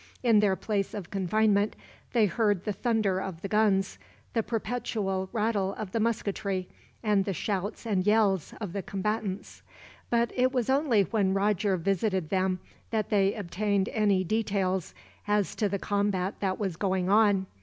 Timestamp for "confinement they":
1.11-2.25